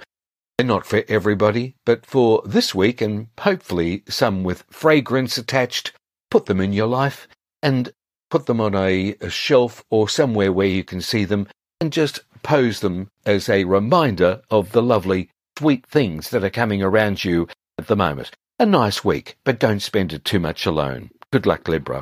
they're 0.57 0.67
not 0.67 0.85
for 0.85 1.03
everybody, 1.09 1.75
but 1.85 2.05
for 2.05 2.41
this 2.45 2.73
week, 2.73 3.01
and 3.01 3.27
hopefully 3.39 4.03
some 4.07 4.43
with 4.43 4.63
fragrance 4.69 5.37
attached, 5.37 5.91
put 6.31 6.45
them 6.45 6.61
in 6.61 6.71
your 6.71 6.87
life 6.87 7.27
and 7.61 7.91
put 8.29 8.45
them 8.45 8.61
on 8.61 8.73
a, 8.73 9.15
a, 9.21 9.29
shelf 9.29 9.83
or 9.89 10.07
somewhere 10.07 10.51
where 10.51 10.67
you 10.67 10.83
can 10.83 11.01
see 11.01 11.25
them 11.25 11.47
and 11.81 11.91
just 11.91 12.21
pose 12.41 12.79
them 12.79 13.09
as 13.25 13.49
a 13.49 13.65
reminder 13.65 14.41
of 14.49 14.71
the 14.71 14.81
lovely, 14.81 15.29
sweet 15.57 15.85
things 15.85 16.29
that 16.29 16.43
are 16.43 16.49
coming 16.49 16.81
around 16.81 17.23
you 17.23 17.47
at 17.77 17.87
the 17.87 17.95
moment. 17.95 18.31
A 18.59 18.65
nice 18.65 19.03
week, 19.03 19.37
but 19.43 19.59
don't 19.59 19.81
spend 19.81 20.13
it 20.13 20.23
too 20.23 20.39
much 20.39 20.65
alone. 20.65 21.09
Good 21.31 21.45
luck, 21.45 21.67
Libra. 21.67 22.01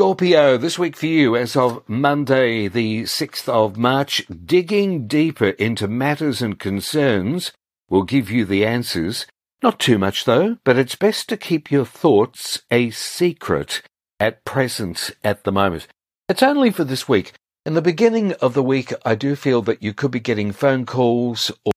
Scorpio, 0.00 0.56
this 0.56 0.78
week 0.78 0.96
for 0.96 1.04
you, 1.04 1.36
as 1.36 1.54
of 1.54 1.86
Monday, 1.86 2.68
the 2.68 3.02
6th 3.02 3.46
of 3.50 3.76
March, 3.76 4.26
digging 4.46 5.06
deeper 5.06 5.50
into 5.50 5.86
matters 5.86 6.40
and 6.40 6.58
concerns 6.58 7.52
will 7.90 8.04
give 8.04 8.30
you 8.30 8.46
the 8.46 8.64
answers. 8.64 9.26
Not 9.62 9.78
too 9.78 9.98
much, 9.98 10.24
though, 10.24 10.56
but 10.64 10.78
it's 10.78 10.94
best 10.94 11.28
to 11.28 11.36
keep 11.36 11.70
your 11.70 11.84
thoughts 11.84 12.62
a 12.70 12.88
secret 12.88 13.82
at 14.18 14.42
present 14.46 15.10
at 15.22 15.44
the 15.44 15.52
moment. 15.52 15.86
It's 16.30 16.42
only 16.42 16.70
for 16.70 16.84
this 16.84 17.06
week. 17.06 17.34
In 17.66 17.74
the 17.74 17.82
beginning 17.82 18.32
of 18.40 18.54
the 18.54 18.62
week, 18.62 18.94
I 19.04 19.14
do 19.14 19.36
feel 19.36 19.60
that 19.60 19.82
you 19.82 19.92
could 19.92 20.12
be 20.12 20.18
getting 20.18 20.50
phone 20.50 20.86
calls 20.86 21.52
or 21.62 21.72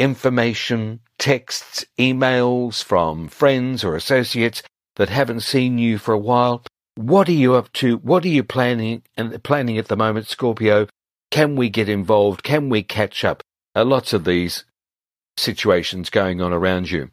information, 0.00 0.98
texts, 1.16 1.84
emails 1.96 2.82
from 2.82 3.28
friends 3.28 3.84
or 3.84 3.94
associates 3.94 4.64
that 4.96 5.10
haven't 5.10 5.42
seen 5.42 5.78
you 5.78 5.98
for 5.98 6.12
a 6.12 6.18
while. 6.18 6.64
What 6.94 7.28
are 7.28 7.32
you 7.32 7.54
up 7.54 7.72
to? 7.74 7.96
What 7.98 8.24
are 8.24 8.28
you 8.28 8.44
planning 8.44 9.02
and 9.16 9.42
planning 9.42 9.78
at 9.78 9.88
the 9.88 9.96
moment, 9.96 10.26
Scorpio? 10.26 10.88
Can 11.30 11.56
we 11.56 11.70
get 11.70 11.88
involved? 11.88 12.42
Can 12.42 12.68
we 12.68 12.82
catch 12.82 13.24
up? 13.24 13.42
Uh, 13.74 13.84
lots 13.84 14.12
of 14.12 14.24
these 14.24 14.64
situations 15.38 16.10
going 16.10 16.42
on 16.42 16.52
around 16.52 16.90
you. 16.90 17.10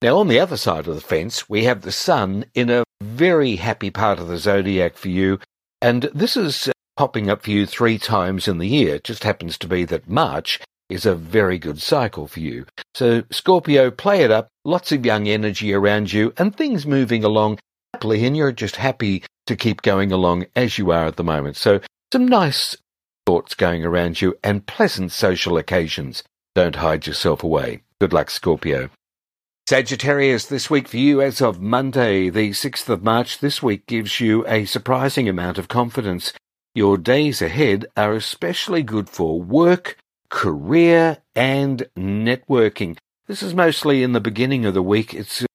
Now, 0.00 0.18
on 0.18 0.28
the 0.28 0.38
other 0.38 0.56
side 0.56 0.86
of 0.86 0.94
the 0.94 1.00
fence, 1.00 1.48
we 1.48 1.64
have 1.64 1.82
the 1.82 1.90
sun 1.90 2.44
in 2.54 2.70
a 2.70 2.84
very 3.02 3.56
happy 3.56 3.90
part 3.90 4.20
of 4.20 4.28
the 4.28 4.38
zodiac 4.38 4.96
for 4.96 5.08
you, 5.08 5.40
and 5.82 6.04
this 6.14 6.36
is 6.36 6.70
popping 6.96 7.28
up 7.28 7.42
for 7.42 7.50
you 7.50 7.66
three 7.66 7.98
times 7.98 8.46
in 8.46 8.58
the 8.58 8.68
year. 8.68 8.96
It 8.96 9.04
just 9.04 9.24
happens 9.24 9.58
to 9.58 9.66
be 9.66 9.84
that 9.86 10.08
March 10.08 10.60
is 10.88 11.04
a 11.04 11.14
very 11.14 11.58
good 11.58 11.80
cycle 11.80 12.28
for 12.28 12.40
you. 12.40 12.66
So, 12.94 13.24
Scorpio, 13.30 13.90
play 13.90 14.22
it 14.22 14.30
up, 14.30 14.48
lots 14.64 14.92
of 14.92 15.04
young 15.04 15.26
energy 15.26 15.74
around 15.74 16.12
you, 16.12 16.32
and 16.36 16.54
things 16.54 16.86
moving 16.86 17.24
along 17.24 17.58
happily, 17.96 18.26
and 18.26 18.36
you're 18.36 18.52
just 18.52 18.76
happy 18.76 19.22
to 19.46 19.56
keep 19.56 19.80
going 19.80 20.12
along 20.12 20.44
as 20.54 20.76
you 20.76 20.90
are 20.90 21.06
at 21.06 21.16
the 21.16 21.24
moment. 21.24 21.56
So, 21.56 21.80
some 22.12 22.28
nice 22.28 22.76
thoughts 23.24 23.54
going 23.54 23.86
around 23.86 24.20
you 24.20 24.36
and 24.44 24.66
pleasant 24.66 25.12
social 25.12 25.56
occasions. 25.56 26.22
Don't 26.54 26.76
hide 26.76 27.06
yourself 27.06 27.42
away. 27.42 27.80
Good 27.98 28.12
luck, 28.12 28.28
Scorpio. 28.28 28.90
Sagittarius, 29.66 30.44
this 30.44 30.68
week 30.68 30.88
for 30.88 30.98
you, 30.98 31.22
as 31.22 31.40
of 31.40 31.58
Monday, 31.58 32.28
the 32.28 32.50
6th 32.50 32.90
of 32.90 33.02
March, 33.02 33.38
this 33.38 33.62
week 33.62 33.86
gives 33.86 34.20
you 34.20 34.46
a 34.46 34.66
surprising 34.66 35.26
amount 35.26 35.56
of 35.56 35.68
confidence. 35.68 36.34
Your 36.74 36.98
days 36.98 37.40
ahead 37.40 37.86
are 37.96 38.12
especially 38.12 38.82
good 38.82 39.08
for 39.08 39.40
work, 39.40 39.96
career, 40.28 41.16
and 41.34 41.86
networking. 41.98 42.98
This 43.26 43.42
is 43.42 43.54
mostly 43.54 44.02
in 44.02 44.12
the 44.12 44.20
beginning 44.20 44.66
of 44.66 44.74
the 44.74 44.82
week. 44.82 45.14
It's 45.14 45.46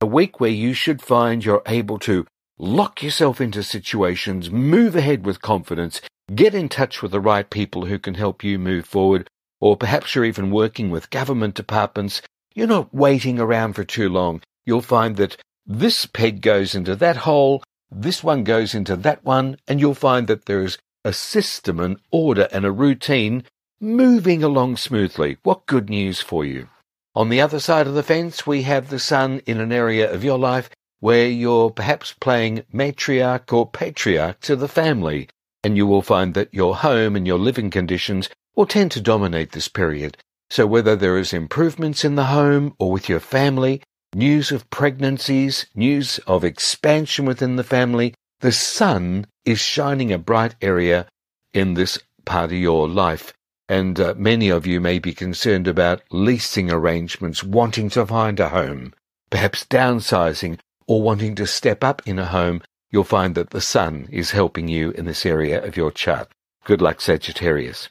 a 0.00 0.06
week 0.06 0.40
where 0.40 0.50
you 0.50 0.74
should 0.74 1.00
find 1.00 1.42
you're 1.44 1.62
able 1.66 1.98
to 1.98 2.26
lock 2.58 3.02
yourself 3.02 3.40
into 3.40 3.62
situations, 3.62 4.50
move 4.50 4.94
ahead 4.94 5.24
with 5.24 5.40
confidence, 5.40 6.02
get 6.34 6.54
in 6.54 6.68
touch 6.68 7.00
with 7.00 7.12
the 7.12 7.20
right 7.20 7.48
people 7.48 7.86
who 7.86 7.98
can 7.98 8.14
help 8.14 8.44
you 8.44 8.58
move 8.58 8.84
forward, 8.84 9.28
or 9.58 9.76
perhaps 9.76 10.14
you're 10.14 10.24
even 10.26 10.50
working 10.50 10.90
with 10.90 11.08
government 11.08 11.54
departments. 11.54 12.20
You're 12.54 12.66
not 12.66 12.94
waiting 12.94 13.38
around 13.38 13.72
for 13.72 13.84
too 13.84 14.08
long. 14.08 14.42
You'll 14.66 14.82
find 14.82 15.16
that 15.16 15.38
this 15.64 16.04
peg 16.04 16.42
goes 16.42 16.74
into 16.74 16.94
that 16.96 17.16
hole, 17.18 17.62
this 17.90 18.22
one 18.22 18.44
goes 18.44 18.74
into 18.74 18.96
that 18.96 19.24
one, 19.24 19.56
and 19.66 19.80
you'll 19.80 19.94
find 19.94 20.26
that 20.26 20.44
there's 20.44 20.76
a 21.04 21.12
system, 21.12 21.80
an 21.80 21.96
order, 22.10 22.48
and 22.52 22.66
a 22.66 22.70
routine 22.70 23.44
moving 23.80 24.42
along 24.42 24.76
smoothly. 24.76 25.38
What 25.42 25.66
good 25.66 25.88
news 25.88 26.20
for 26.20 26.44
you! 26.44 26.68
On 27.16 27.30
the 27.30 27.40
other 27.40 27.60
side 27.60 27.86
of 27.86 27.94
the 27.94 28.02
fence, 28.02 28.46
we 28.46 28.64
have 28.64 28.90
the 28.90 28.98
sun 28.98 29.40
in 29.46 29.58
an 29.58 29.72
area 29.72 30.12
of 30.12 30.22
your 30.22 30.38
life 30.38 30.68
where 31.00 31.26
you're 31.26 31.70
perhaps 31.70 32.12
playing 32.12 32.64
matriarch 32.74 33.50
or 33.54 33.66
patriarch 33.66 34.38
to 34.40 34.54
the 34.54 34.68
family, 34.68 35.30
and 35.64 35.78
you 35.78 35.86
will 35.86 36.02
find 36.02 36.34
that 36.34 36.52
your 36.52 36.76
home 36.76 37.16
and 37.16 37.26
your 37.26 37.38
living 37.38 37.70
conditions 37.70 38.28
will 38.54 38.66
tend 38.66 38.90
to 38.90 39.00
dominate 39.00 39.52
this 39.52 39.66
period. 39.66 40.18
So 40.50 40.66
whether 40.66 40.94
there 40.94 41.16
is 41.16 41.32
improvements 41.32 42.04
in 42.04 42.16
the 42.16 42.26
home 42.26 42.74
or 42.78 42.92
with 42.92 43.08
your 43.08 43.20
family, 43.20 43.82
news 44.14 44.52
of 44.52 44.68
pregnancies, 44.68 45.64
news 45.74 46.18
of 46.26 46.44
expansion 46.44 47.24
within 47.24 47.56
the 47.56 47.64
family, 47.64 48.12
the 48.40 48.52
sun 48.52 49.26
is 49.46 49.58
shining 49.58 50.12
a 50.12 50.18
bright 50.18 50.54
area 50.60 51.06
in 51.54 51.72
this 51.72 51.98
part 52.26 52.52
of 52.52 52.58
your 52.58 52.86
life 52.86 53.32
and 53.68 53.98
uh, 53.98 54.14
many 54.16 54.48
of 54.48 54.66
you 54.66 54.80
may 54.80 54.98
be 54.98 55.12
concerned 55.12 55.66
about 55.66 56.02
leasing 56.10 56.70
arrangements, 56.70 57.42
wanting 57.42 57.88
to 57.90 58.06
find 58.06 58.38
a 58.38 58.50
home, 58.50 58.94
perhaps 59.30 59.64
downsizing 59.64 60.58
or 60.86 61.02
wanting 61.02 61.34
to 61.34 61.46
step 61.46 61.82
up 61.82 62.02
in 62.06 62.18
a 62.18 62.26
home. 62.26 62.62
You'll 62.90 63.04
find 63.04 63.34
that 63.34 63.50
the 63.50 63.60
sun 63.60 64.08
is 64.12 64.30
helping 64.30 64.68
you 64.68 64.90
in 64.92 65.04
this 65.04 65.26
area 65.26 65.62
of 65.62 65.76
your 65.76 65.90
chart. 65.90 66.28
Good 66.64 66.80
luck, 66.80 67.00
Sagittarius. 67.00 67.88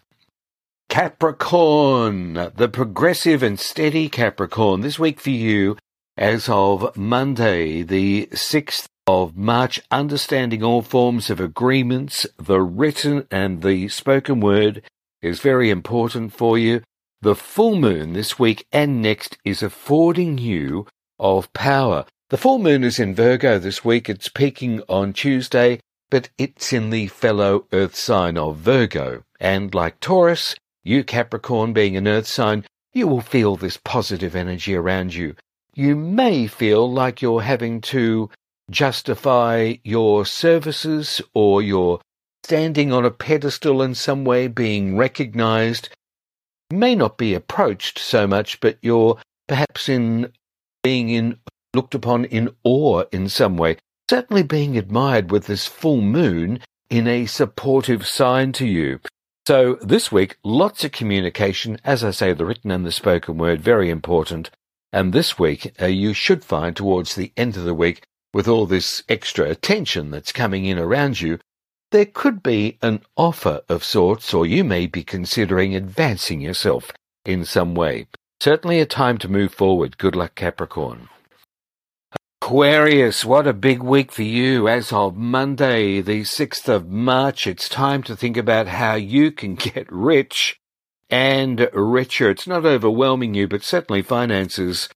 Capricorn, 0.87 2.33
the 2.55 2.69
progressive 2.71 3.43
and 3.43 3.59
steady 3.59 4.07
Capricorn. 4.07 4.81
This 4.81 4.97
week 4.97 5.19
for 5.19 5.31
you, 5.31 5.77
as 6.15 6.47
of 6.47 6.95
Monday, 6.95 7.81
the 7.81 8.27
6th 8.31 8.87
of 9.07 9.35
March, 9.35 9.81
understanding 9.91 10.63
all 10.63 10.81
forms 10.81 11.29
of 11.29 11.39
agreements, 11.39 12.25
the 12.37 12.61
written 12.61 13.27
and 13.29 13.61
the 13.61 13.89
spoken 13.89 14.39
word 14.39 14.81
is 15.25 15.39
very 15.39 15.69
important 15.69 16.33
for 16.33 16.57
you. 16.57 16.81
The 17.21 17.35
full 17.35 17.75
moon 17.75 18.13
this 18.13 18.37
week 18.37 18.67
and 18.71 19.01
next 19.01 19.37
is 19.43 19.63
affording 19.63 20.37
you 20.37 20.85
of 21.19 21.51
power. 21.53 22.05
The 22.29 22.37
full 22.37 22.59
moon 22.59 22.83
is 22.83 22.99
in 22.99 23.15
Virgo 23.15 23.57
this 23.57 23.83
week. 23.83 24.09
It's 24.09 24.29
peaking 24.29 24.81
on 24.87 25.13
Tuesday, 25.13 25.79
but 26.09 26.29
it's 26.37 26.71
in 26.71 26.91
the 26.91 27.07
fellow 27.07 27.65
earth 27.73 27.95
sign 27.95 28.37
of 28.37 28.57
Virgo. 28.57 29.23
And 29.39 29.73
like 29.73 29.99
Taurus, 29.99 30.55
you 30.83 31.03
Capricorn 31.03 31.73
being 31.73 31.97
an 31.97 32.07
earth 32.07 32.27
sign, 32.27 32.63
you 32.93 33.07
will 33.07 33.21
feel 33.21 33.55
this 33.55 33.77
positive 33.77 34.35
energy 34.35 34.75
around 34.75 35.13
you. 35.13 35.35
You 35.73 35.95
may 35.95 36.47
feel 36.47 36.91
like 36.91 37.21
you're 37.21 37.41
having 37.41 37.81
to 37.81 38.29
justify 38.69 39.75
your 39.83 40.25
services 40.25 41.21
or 41.33 41.61
your 41.61 41.99
standing 42.45 42.93
on 42.93 43.03
a 43.03 43.09
pedestal 43.09 43.81
in 43.81 43.95
some 43.95 44.23
way, 44.23 44.47
being 44.47 44.95
recognized, 44.95 45.89
may 46.71 46.93
not 46.93 47.17
be 47.17 47.33
approached 47.33 47.97
so 47.97 48.27
much, 48.27 48.59
but 48.59 48.77
you're 48.83 49.17
perhaps 49.47 49.89
in 49.89 50.31
being 50.83 51.09
in 51.09 51.39
looked 51.73 51.95
upon 51.95 52.23
in 52.25 52.55
awe 52.63 53.03
in 53.11 53.27
some 53.27 53.57
way, 53.57 53.77
certainly 54.11 54.43
being 54.43 54.77
admired 54.77 55.31
with 55.31 55.47
this 55.47 55.65
full 55.65 56.01
moon 56.01 56.59
in 56.87 57.07
a 57.07 57.25
supportive 57.25 58.05
sign 58.05 58.51
to 58.51 58.67
you. 58.67 58.99
So 59.47 59.79
this 59.81 60.11
week, 60.11 60.37
lots 60.43 60.83
of 60.83 60.91
communication, 60.91 61.79
as 61.83 62.03
I 62.03 62.11
say, 62.11 62.31
the 62.31 62.45
written 62.45 62.69
and 62.69 62.85
the 62.85 62.91
spoken 62.91 63.39
word, 63.39 63.59
very 63.59 63.89
important. 63.89 64.51
And 64.93 65.13
this 65.13 65.39
week, 65.39 65.73
uh, 65.81 65.87
you 65.87 66.13
should 66.13 66.45
find 66.45 66.75
towards 66.75 67.15
the 67.15 67.33
end 67.35 67.57
of 67.57 67.63
the 67.63 67.73
week, 67.73 68.03
with 68.35 68.47
all 68.47 68.67
this 68.67 69.01
extra 69.09 69.49
attention 69.49 70.11
that's 70.11 70.31
coming 70.31 70.65
in 70.65 70.77
around 70.77 71.21
you, 71.21 71.39
there 71.91 72.05
could 72.05 72.43
be 72.43 72.77
an 72.81 73.01
offer 73.15 73.61
of 73.69 73.83
sorts, 73.83 74.33
or 74.33 74.45
you 74.45 74.63
may 74.63 74.87
be 74.87 75.03
considering 75.03 75.75
advancing 75.75 76.41
yourself 76.41 76.91
in 77.25 77.45
some 77.45 77.75
way. 77.75 78.07
Certainly 78.39 78.79
a 78.79 78.85
time 78.85 79.17
to 79.19 79.29
move 79.29 79.53
forward. 79.53 79.97
Good 79.97 80.15
luck, 80.15 80.35
Capricorn. 80.35 81.09
Aquarius, 82.41 83.25
what 83.25 83.47
a 83.47 83.53
big 83.53 83.81
week 83.81 84.11
for 84.11 84.21
you. 84.21 84.67
As 84.67 84.93
of 84.93 85.15
Monday, 85.15 86.01
the 86.01 86.21
6th 86.21 86.69
of 86.69 86.87
March, 86.87 87.47
it's 87.47 87.67
time 87.67 88.03
to 88.03 88.15
think 88.15 88.37
about 88.37 88.67
how 88.67 88.95
you 88.95 89.31
can 89.31 89.55
get 89.55 89.91
rich 89.91 90.59
and 91.09 91.69
richer. 91.73 92.29
It's 92.29 92.45
not 92.45 92.65
overwhelming 92.65 93.33
you, 93.33 93.47
but 93.47 93.63
certainly 93.63 94.01
finances 94.01 94.89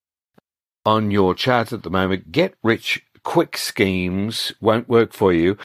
on 0.86 1.12
your 1.12 1.34
chart 1.34 1.74
at 1.74 1.84
the 1.84 1.90
moment. 1.90 2.32
Get 2.32 2.56
rich 2.64 3.04
quick 3.24 3.58
schemes 3.58 4.54
won't 4.62 4.90
work 4.90 5.14
for 5.14 5.34
you. 5.34 5.58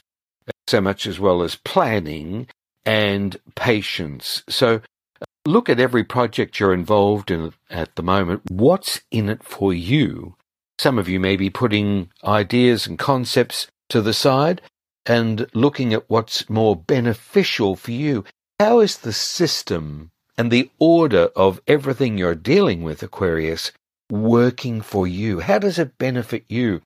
So 0.67 0.81
much 0.81 1.07
as 1.07 1.19
well 1.19 1.41
as 1.41 1.55
planning 1.55 2.47
and 2.85 3.37
patience. 3.55 4.43
So 4.49 4.81
uh, 5.21 5.25
look 5.45 5.69
at 5.69 5.79
every 5.79 6.03
project 6.03 6.59
you're 6.59 6.73
involved 6.73 7.31
in 7.31 7.53
at 7.69 7.95
the 7.95 8.03
moment. 8.03 8.41
What's 8.49 9.01
in 9.11 9.29
it 9.29 9.43
for 9.43 9.73
you? 9.73 10.35
Some 10.77 10.99
of 10.99 11.07
you 11.07 11.19
may 11.19 11.35
be 11.35 11.49
putting 11.49 12.09
ideas 12.23 12.85
and 12.87 12.99
concepts 12.99 13.67
to 13.89 14.01
the 14.01 14.13
side 14.13 14.61
and 15.05 15.47
looking 15.53 15.93
at 15.93 16.09
what's 16.09 16.49
more 16.49 16.75
beneficial 16.75 17.75
for 17.75 17.91
you. 17.91 18.25
How 18.59 18.79
is 18.79 18.97
the 18.97 19.13
system 19.13 20.11
and 20.37 20.51
the 20.51 20.69
order 20.79 21.29
of 21.35 21.61
everything 21.67 22.17
you're 22.17 22.35
dealing 22.35 22.83
with, 22.83 23.03
Aquarius, 23.03 23.71
working 24.09 24.81
for 24.81 25.07
you? 25.07 25.39
How 25.39 25.59
does 25.59 25.79
it 25.79 25.97
benefit 25.97 26.45
you? 26.47 26.81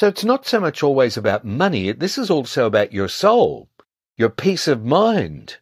So 0.00 0.08
it's 0.08 0.24
not 0.24 0.44
so 0.44 0.58
much 0.58 0.82
always 0.82 1.16
about 1.16 1.44
money. 1.44 1.92
This 1.92 2.18
is 2.18 2.28
also 2.28 2.66
about 2.66 2.92
your 2.92 3.08
soul, 3.08 3.68
your 4.16 4.28
peace 4.28 4.66
of 4.66 4.84
mind, 4.84 5.58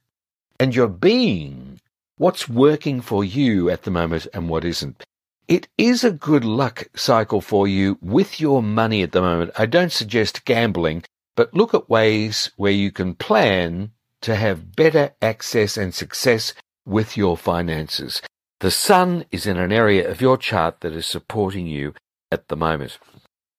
and 0.59 0.75
your 0.75 0.89
being. 0.89 1.81
What's 2.17 2.49
working 2.49 3.01
for 3.01 3.25
you 3.25 3.69
at 3.69 3.83
the 3.83 3.91
moment 3.91 4.27
and 4.33 4.49
what 4.49 4.65
isn't. 4.65 5.05
It 5.49 5.69
is 5.77 6.03
a 6.03 6.11
good 6.11 6.45
luck 6.45 6.89
cycle 6.95 7.43
for 7.43 7.69
you 7.69 7.99
with 8.01 8.41
your 8.41 8.63
money 8.63 9.03
at 9.03 9.13
the 9.13 9.21
moment. 9.21 9.51
I 9.59 9.67
don't 9.67 9.93
suggest 9.93 10.47
gambling, 10.47 11.05
but 11.37 11.53
look 11.53 11.75
at 11.75 11.91
ways 11.91 12.53
where 12.57 12.73
you 12.73 12.91
can 12.91 13.15
plan 13.15 13.91
to 14.23 14.37
have 14.37 14.75
better 14.75 15.13
access 15.21 15.77
and 15.77 15.95
success 15.95 16.55
with 16.87 17.17
your 17.17 17.37
finances. 17.37 18.23
The 18.61 18.71
sun 18.71 19.27
is 19.31 19.47
in 19.47 19.59
an 19.59 19.73
area 19.73 20.09
of 20.09 20.21
your 20.21 20.39
chart 20.39 20.81
that 20.81 20.93
is 20.93 21.07
supporting 21.07 21.67
you 21.67 21.93
at 22.31 22.49
the 22.49 22.57
moment. 22.57 22.99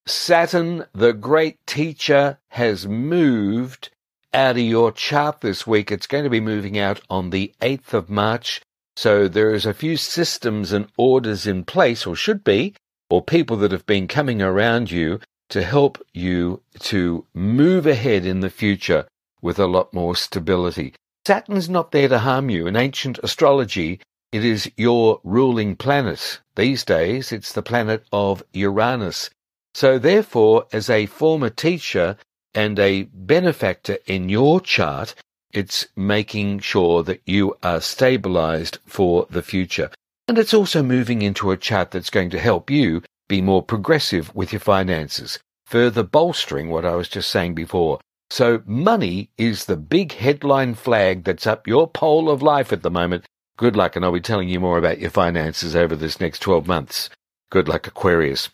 Saturn, 0.05 0.85
the 0.93 1.13
great 1.13 1.65
teacher, 1.65 2.37
has 2.49 2.85
moved 2.85 3.89
out 4.33 4.57
of 4.57 4.61
your 4.61 4.91
chart 4.91 5.39
this 5.39 5.65
week. 5.65 5.91
It's 5.91 6.07
going 6.07 6.25
to 6.25 6.29
be 6.29 6.41
moving 6.41 6.77
out 6.77 6.99
on 7.09 7.29
the 7.29 7.53
8th 7.61 7.93
of 7.93 8.09
March. 8.09 8.61
So 8.97 9.29
there 9.29 9.53
is 9.53 9.65
a 9.65 9.73
few 9.73 9.95
systems 9.95 10.73
and 10.73 10.87
orders 10.97 11.47
in 11.47 11.63
place, 11.63 12.05
or 12.05 12.17
should 12.17 12.43
be, 12.43 12.75
or 13.09 13.23
people 13.23 13.55
that 13.57 13.71
have 13.71 13.85
been 13.85 14.09
coming 14.09 14.41
around 14.41 14.91
you 14.91 15.21
to 15.49 15.63
help 15.63 16.03
you 16.13 16.61
to 16.79 17.25
move 17.33 17.87
ahead 17.87 18.25
in 18.25 18.41
the 18.41 18.49
future 18.49 19.07
with 19.41 19.57
a 19.57 19.67
lot 19.67 19.93
more 19.93 20.17
stability. 20.17 20.93
Saturn's 21.25 21.69
not 21.69 21.93
there 21.93 22.09
to 22.09 22.19
harm 22.19 22.49
you. 22.49 22.67
In 22.67 22.75
ancient 22.75 23.19
astrology, 23.23 24.01
it 24.33 24.43
is 24.43 24.69
your 24.75 25.21
ruling 25.23 25.77
planet. 25.77 26.41
These 26.55 26.83
days, 26.83 27.31
it's 27.31 27.53
the 27.53 27.61
planet 27.61 28.03
of 28.11 28.43
Uranus. 28.51 29.29
So 29.73 29.97
therefore, 29.97 30.67
as 30.71 30.89
a 30.89 31.07
former 31.07 31.49
teacher 31.49 32.17
and 32.53 32.77
a 32.79 33.03
benefactor 33.03 33.97
in 34.05 34.29
your 34.29 34.61
chart, 34.61 35.15
it's 35.51 35.87
making 35.95 36.59
sure 36.59 37.03
that 37.03 37.21
you 37.25 37.55
are 37.63 37.81
stabilized 37.81 38.79
for 38.85 39.27
the 39.29 39.41
future. 39.41 39.89
And 40.27 40.37
it's 40.37 40.53
also 40.53 40.81
moving 40.81 41.21
into 41.21 41.51
a 41.51 41.57
chart 41.57 41.91
that's 41.91 42.09
going 42.09 42.29
to 42.31 42.39
help 42.39 42.69
you 42.69 43.01
be 43.27 43.41
more 43.41 43.63
progressive 43.63 44.33
with 44.35 44.51
your 44.51 44.59
finances, 44.59 45.39
further 45.65 46.03
bolstering 46.03 46.69
what 46.69 46.85
I 46.85 46.95
was 46.95 47.09
just 47.09 47.29
saying 47.29 47.55
before. 47.55 47.99
So 48.29 48.63
money 48.65 49.29
is 49.37 49.65
the 49.65 49.77
big 49.77 50.13
headline 50.13 50.73
flag 50.73 51.23
that's 51.23 51.45
up 51.45 51.67
your 51.67 51.87
pole 51.87 52.29
of 52.29 52.41
life 52.41 52.73
at 52.73 52.81
the 52.81 52.91
moment. 52.91 53.25
Good 53.57 53.75
luck, 53.75 53.95
and 53.95 54.03
I'll 54.03 54.11
be 54.11 54.21
telling 54.21 54.49
you 54.49 54.59
more 54.59 54.79
about 54.79 54.99
your 54.99 55.11
finances 55.11 55.75
over 55.75 55.95
this 55.95 56.19
next 56.19 56.39
12 56.39 56.67
months. 56.67 57.09
Good 57.51 57.67
luck, 57.67 57.85
Aquarius. 57.85 58.49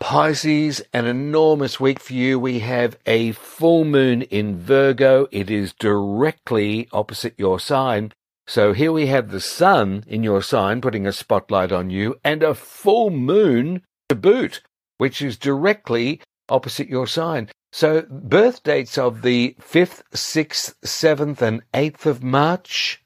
Pisces, 0.00 0.80
an 0.92 1.06
enormous 1.06 1.80
week 1.80 1.98
for 1.98 2.12
you. 2.12 2.38
We 2.38 2.60
have 2.60 2.96
a 3.04 3.32
full 3.32 3.84
moon 3.84 4.22
in 4.22 4.58
Virgo. 4.58 5.26
It 5.32 5.50
is 5.50 5.72
directly 5.72 6.88
opposite 6.92 7.34
your 7.36 7.58
sign. 7.58 8.12
So 8.46 8.72
here 8.72 8.92
we 8.92 9.06
have 9.08 9.30
the 9.30 9.40
sun 9.40 10.04
in 10.06 10.22
your 10.22 10.42
sign 10.42 10.80
putting 10.80 11.06
a 11.06 11.12
spotlight 11.12 11.72
on 11.72 11.90
you 11.90 12.16
and 12.24 12.42
a 12.42 12.54
full 12.54 13.10
moon 13.10 13.82
to 14.08 14.14
boot, 14.14 14.62
which 14.98 15.20
is 15.20 15.36
directly 15.36 16.20
opposite 16.48 16.88
your 16.88 17.06
sign. 17.06 17.50
So, 17.70 18.06
birth 18.08 18.62
dates 18.62 18.96
of 18.96 19.20
the 19.20 19.54
5th, 19.60 20.02
6th, 20.14 20.74
7th, 20.82 21.42
and 21.42 21.62
8th 21.74 22.06
of 22.06 22.22
March 22.22 23.02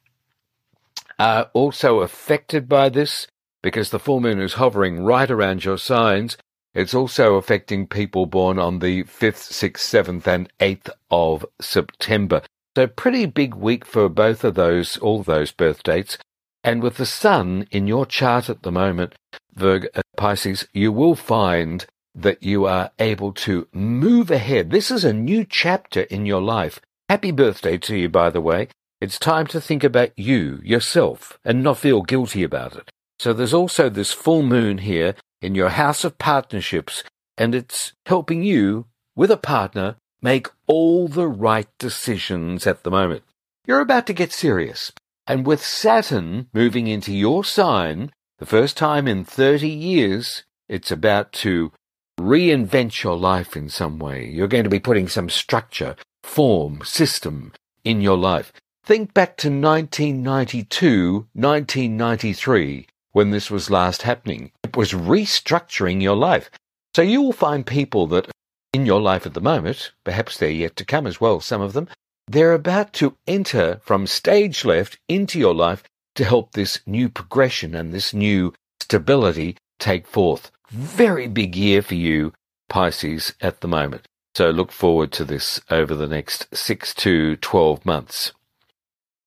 are 1.19 1.51
also 1.53 2.01
affected 2.01 2.69
by 2.69 2.89
this 2.89 3.27
because 3.61 3.91
the 3.91 3.99
full 3.99 4.21
moon 4.21 4.41
is 4.41 4.55
hovering 4.55 5.03
right 5.03 5.31
around 5.31 5.65
your 5.65 5.79
signs. 5.79 6.37
It's 6.75 6.95
also 6.95 7.35
affecting 7.35 7.87
people 7.87 8.27
born 8.27 8.59
on 8.59 8.79
the 8.79 9.05
5th, 9.05 9.53
6th, 9.53 9.77
7th, 9.77 10.27
and 10.27 10.51
8th 10.59 10.91
of 11.11 11.45
September. 11.61 12.43
So, 12.77 12.87
pretty 12.87 13.27
big 13.27 13.55
week 13.55 13.85
for 13.85 14.09
both 14.09 14.43
of 14.45 14.55
those, 14.55 14.97
all 14.97 15.23
those 15.23 15.53
birth 15.53 15.83
dates. 15.83 16.17
And 16.65 16.83
with 16.83 16.97
the 16.97 17.07
sun 17.07 17.67
in 17.71 17.87
your 17.87 18.07
chart 18.07 18.49
at 18.49 18.63
the 18.63 18.73
moment, 18.73 19.15
Virgo, 19.53 19.89
Pisces, 20.17 20.67
you 20.73 20.93
will 20.93 21.15
find 21.15 21.85
that 22.15 22.43
you 22.43 22.65
are 22.67 22.91
able 22.99 23.33
to 23.33 23.69
move 23.73 24.31
ahead. 24.31 24.71
This 24.71 24.91
is 24.91 25.05
a 25.05 25.13
new 25.13 25.45
chapter 25.45 26.03
in 26.03 26.25
your 26.25 26.41
life. 26.41 26.81
Happy 27.09 27.33
birthday 27.33 27.77
to 27.79 27.97
you, 27.97 28.09
by 28.09 28.31
the 28.31 28.41
way. 28.41 28.69
It's 29.01 29.19
time 29.19 29.47
to 29.49 29.61
think 29.61 29.85
about 29.85 30.17
you, 30.17 30.61
yourself, 30.63 31.39
and 31.45 31.63
not 31.63 31.79
feel 31.79 32.03
guilty 32.03 32.43
about 32.43 32.77
it. 32.77 32.91
So 33.19 33.33
there's 33.33 33.55
also 33.55 33.89
this 33.89 34.13
full 34.13 34.43
moon 34.43 34.79
here 34.79 35.15
in 35.43 35.55
your 35.55 35.71
house 35.71 36.05
of 36.05 36.19
partnerships, 36.19 37.03
and 37.37 37.55
it's 37.55 37.93
helping 38.07 38.43
you, 38.43 38.87
with 39.15 39.31
a 39.31 39.37
partner, 39.37 39.97
make 40.23 40.49
all 40.67 41.09
the 41.09 41.29
right 41.29 41.69
decisions 41.79 42.67
at 42.67 42.85
the 42.85 42.91
moment. 42.91 43.25
You're 43.67 43.81
about 43.81 44.07
to 44.07 44.13
get 44.13 44.33
serious. 44.33 44.93
And 45.27 45.45
with 45.47 45.65
Saturn 45.65 46.49
moving 46.53 46.87
into 46.87 47.13
your 47.13 47.45
sign, 47.45 48.13
the 48.39 48.47
first 48.47 48.77
time 48.77 49.07
in 49.07 49.25
30 49.25 49.69
years, 49.69 50.45
it's 50.69 50.91
about 50.91 51.33
to 51.33 51.73
reinvent 52.19 53.03
your 53.03 53.17
life 53.17 53.57
in 53.57 53.69
some 53.69 53.99
way. 53.99 54.27
You're 54.27 54.49
going 54.49 54.65
to 54.65 54.71
be 54.71 54.81
putting 54.81 55.09
some 55.09 55.29
structure, 55.29 55.97
form, 56.23 56.83
system 56.85 57.53
in 57.85 58.01
your 58.01 58.17
life. 58.17 58.53
Think 58.85 59.15
back 59.15 59.37
to 59.39 59.49
1992, 59.49 61.29
1993, 61.35 62.87
when 63.13 63.31
this 63.31 63.51
was 63.51 63.71
last 63.71 64.03
happening. 64.03 64.53
It 64.65 64.77
was 64.77 64.93
restructuring 64.93 66.03
your 66.03 66.17
life. 66.17 66.51
So 66.95 67.03
you 67.03 67.23
will 67.23 67.33
find 67.33 67.65
people 67.65 68.07
that 68.09 68.31
in 68.73 68.87
your 68.87 69.01
life 69.01 69.27
at 69.27 69.35
the 69.35 69.41
moment, 69.41 69.93
perhaps 70.05 70.37
they're 70.37 70.51
yet 70.51 70.77
to 70.77 70.85
come 70.85 71.07
as 71.07 71.21
well, 71.21 71.41
some 71.41 71.61
of 71.61 71.73
them, 71.73 71.89
they're 72.27 72.55
about 72.55 72.93
to 72.95 73.17
enter 73.27 73.81
from 73.83 74.07
stage 74.07 74.65
left 74.65 74.99
into 75.09 75.39
your 75.39 75.55
life 75.55 75.85
to 76.15 76.25
help 76.25 76.53
this 76.53 76.81
new 76.87 77.09
progression 77.09 77.75
and 77.75 77.93
this 77.93 78.15
new 78.15 78.53
stability 78.81 79.57
take 79.79 80.07
forth 80.07 80.51
very 80.73 81.29
big 81.29 81.55
year 81.55 81.83
for 81.83 81.95
you, 81.95 82.33
Pisces, 82.69 83.35
at 83.41 83.61
the 83.61 83.69
moment. 83.69 84.07
So 84.35 84.51
look 84.51 84.73
forward 84.73 85.13
to 85.13 85.25
this 85.25 85.61
over 85.71 85.95
the 85.95 86.09
next 86.09 86.47
six 86.55 86.95
to 86.95 87.37
12 87.37 87.85
months. 87.85 88.33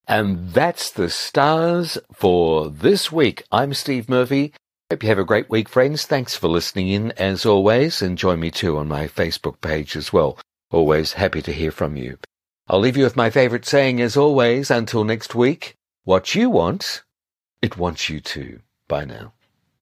And 0.08 0.50
that's 0.50 0.90
the 0.90 1.10
stars 1.10 1.98
for 2.12 2.70
this 2.70 3.10
week. 3.10 3.42
I'm 3.50 3.74
Steve 3.74 4.08
Murphy. 4.08 4.52
Hope 4.88 5.02
you 5.02 5.08
have 5.08 5.18
a 5.18 5.24
great 5.24 5.50
week, 5.50 5.68
friends. 5.68 6.06
Thanks 6.06 6.36
for 6.36 6.46
listening 6.46 6.88
in 6.88 7.10
as 7.12 7.44
always, 7.44 8.00
and 8.00 8.16
join 8.16 8.38
me 8.38 8.52
too 8.52 8.78
on 8.78 8.86
my 8.86 9.08
Facebook 9.08 9.60
page 9.60 9.96
as 9.96 10.12
well. 10.12 10.38
Always 10.70 11.14
happy 11.14 11.42
to 11.42 11.52
hear 11.52 11.72
from 11.72 11.96
you. 11.96 12.18
I'll 12.68 12.78
leave 12.78 12.96
you 12.96 13.02
with 13.02 13.16
my 13.16 13.30
favorite 13.30 13.64
saying 13.64 14.00
as 14.00 14.16
always. 14.16 14.70
Until 14.70 15.02
next 15.02 15.34
week, 15.34 15.74
what 16.04 16.36
you 16.36 16.50
want, 16.50 17.02
it 17.60 17.76
wants 17.76 18.08
you 18.08 18.20
to. 18.20 18.60
Bye 18.86 19.06
now. 19.06 19.32